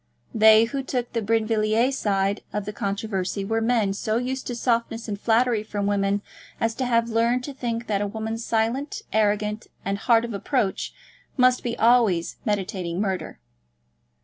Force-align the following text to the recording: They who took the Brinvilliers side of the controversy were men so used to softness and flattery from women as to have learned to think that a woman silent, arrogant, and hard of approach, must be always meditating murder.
They 0.33 0.63
who 0.63 0.81
took 0.81 1.13
the 1.13 1.21
Brinvilliers 1.21 1.95
side 1.95 2.41
of 2.51 2.65
the 2.65 2.73
controversy 2.73 3.45
were 3.45 3.61
men 3.61 3.93
so 3.93 4.17
used 4.17 4.47
to 4.47 4.55
softness 4.55 5.07
and 5.07 5.21
flattery 5.21 5.61
from 5.61 5.85
women 5.85 6.23
as 6.59 6.73
to 6.77 6.85
have 6.87 7.09
learned 7.11 7.43
to 7.43 7.53
think 7.53 7.85
that 7.85 8.01
a 8.01 8.07
woman 8.07 8.39
silent, 8.39 9.03
arrogant, 9.13 9.67
and 9.85 9.99
hard 9.99 10.25
of 10.25 10.33
approach, 10.33 10.91
must 11.37 11.61
be 11.61 11.77
always 11.77 12.37
meditating 12.45 12.99
murder. 12.99 13.37